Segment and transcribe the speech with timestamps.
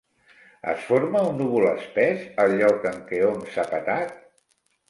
[0.71, 4.19] Es forma un núvol espès, al lloc en què hom s'ha petat?